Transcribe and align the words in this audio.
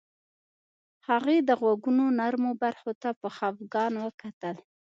هغې 1.07 1.37
د 1.47 1.49
غوږونو 1.59 2.05
نرمو 2.19 2.51
برخو 2.63 2.91
ته 3.01 3.09
په 3.21 3.27
خفګان 3.35 3.93
وکتل 4.03 4.55